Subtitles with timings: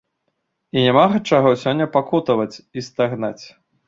[0.77, 3.45] І няма чаго сёння пакутаваць і стагнаць.